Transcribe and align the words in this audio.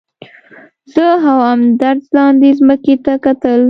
زه 0.93 1.07
او 1.31 1.39
همدرد 1.49 2.01
لاندې 2.15 2.49
مځکې 2.67 2.95
ته 3.05 3.13
کتل. 3.25 3.59